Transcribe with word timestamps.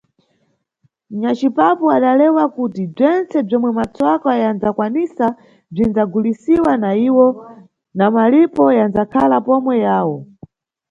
Nyacipapu 1.19 1.85
adalewa 1.95 2.43
kuti 2.55 2.81
bzwentse 2.95 3.37
bzwomwe 3.45 3.69
matswaka 3.77 4.29
yanʼdzakwanisa 4.43 5.27
bzwinʼdzagulisiwa 5.73 6.71
na 6.83 6.91
iwo, 7.07 7.27
na 7.97 8.05
malipo 8.15 8.63
yanʼdzakhala 8.77 9.37
pomwe 9.45 9.73
yawo. 9.85 10.17